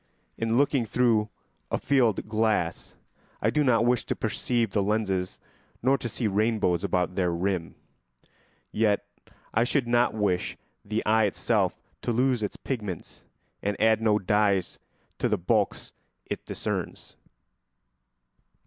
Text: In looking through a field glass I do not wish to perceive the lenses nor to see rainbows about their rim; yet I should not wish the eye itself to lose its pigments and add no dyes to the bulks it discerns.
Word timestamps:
In 0.35 0.57
looking 0.57 0.83
through 0.83 1.29
a 1.69 1.77
field 1.77 2.27
glass 2.27 2.95
I 3.39 3.51
do 3.51 3.63
not 3.63 3.85
wish 3.85 4.03
to 4.05 4.15
perceive 4.15 4.71
the 4.71 4.81
lenses 4.81 5.39
nor 5.83 5.95
to 5.99 6.09
see 6.09 6.25
rainbows 6.25 6.83
about 6.83 7.13
their 7.13 7.29
rim; 7.29 7.75
yet 8.71 9.05
I 9.53 9.63
should 9.63 9.85
not 9.87 10.15
wish 10.15 10.57
the 10.83 11.05
eye 11.05 11.25
itself 11.25 11.79
to 12.01 12.11
lose 12.11 12.41
its 12.41 12.57
pigments 12.57 13.25
and 13.61 13.79
add 13.79 14.01
no 14.01 14.17
dyes 14.17 14.79
to 15.19 15.29
the 15.29 15.37
bulks 15.37 15.93
it 16.25 16.47
discerns. 16.47 17.15